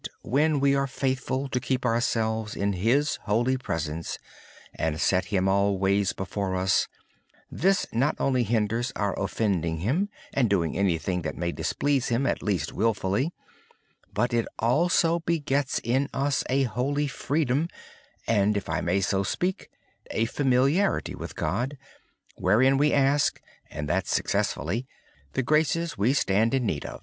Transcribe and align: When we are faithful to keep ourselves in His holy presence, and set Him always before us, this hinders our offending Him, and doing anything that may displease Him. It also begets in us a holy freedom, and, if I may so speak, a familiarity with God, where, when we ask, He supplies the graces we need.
When 0.23 0.59
we 0.59 0.73
are 0.73 0.87
faithful 0.87 1.47
to 1.49 1.59
keep 1.59 1.85
ourselves 1.85 2.55
in 2.55 2.73
His 2.73 3.17
holy 3.27 3.55
presence, 3.55 4.17
and 4.73 4.99
set 4.99 5.25
Him 5.25 5.47
always 5.47 6.11
before 6.11 6.55
us, 6.55 6.87
this 7.51 7.85
hinders 7.91 8.91
our 8.95 9.13
offending 9.21 9.77
Him, 9.77 10.09
and 10.33 10.49
doing 10.49 10.75
anything 10.75 11.21
that 11.21 11.37
may 11.37 11.51
displease 11.51 12.07
Him. 12.07 12.25
It 12.25 12.47
also 14.57 15.19
begets 15.19 15.79
in 15.83 16.09
us 16.15 16.43
a 16.49 16.63
holy 16.63 17.07
freedom, 17.07 17.67
and, 18.25 18.57
if 18.57 18.69
I 18.69 18.81
may 18.81 19.01
so 19.01 19.21
speak, 19.21 19.69
a 20.09 20.25
familiarity 20.25 21.13
with 21.13 21.35
God, 21.35 21.77
where, 22.37 22.57
when 22.57 22.79
we 22.79 22.91
ask, 22.91 23.39
He 23.69 23.85
supplies 24.03 24.83
the 25.33 25.43
graces 25.43 25.95
we 25.95 26.15
need. 26.27 26.87